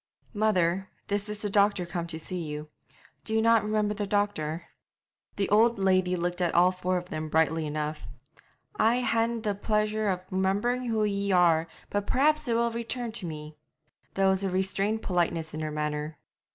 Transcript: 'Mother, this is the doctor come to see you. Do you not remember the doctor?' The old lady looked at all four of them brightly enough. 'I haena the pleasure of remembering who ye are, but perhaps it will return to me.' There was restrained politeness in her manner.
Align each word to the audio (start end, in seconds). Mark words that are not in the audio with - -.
'Mother, 0.33 0.89
this 1.09 1.29
is 1.29 1.43
the 1.43 1.49
doctor 1.51 1.85
come 1.85 2.07
to 2.07 2.17
see 2.19 2.41
you. 2.41 2.69
Do 3.23 3.35
you 3.35 3.39
not 3.43 3.61
remember 3.63 3.93
the 3.93 4.07
doctor?' 4.07 4.63
The 5.35 5.47
old 5.49 5.77
lady 5.77 6.15
looked 6.15 6.41
at 6.41 6.55
all 6.55 6.71
four 6.71 6.97
of 6.97 7.09
them 7.11 7.29
brightly 7.29 7.67
enough. 7.67 8.07
'I 8.77 9.01
haena 9.01 9.41
the 9.41 9.53
pleasure 9.53 10.07
of 10.09 10.21
remembering 10.31 10.87
who 10.87 11.03
ye 11.03 11.31
are, 11.31 11.67
but 11.91 12.07
perhaps 12.07 12.47
it 12.47 12.55
will 12.55 12.71
return 12.71 13.11
to 13.11 13.27
me.' 13.27 13.59
There 14.15 14.27
was 14.27 14.43
restrained 14.43 15.03
politeness 15.03 15.53
in 15.53 15.59
her 15.59 15.69
manner. 15.69 16.17